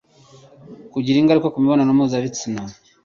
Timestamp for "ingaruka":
1.19-1.51